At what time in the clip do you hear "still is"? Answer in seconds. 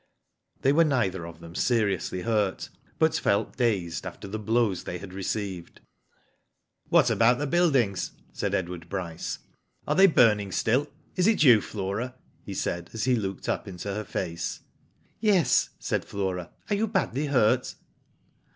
10.51-11.27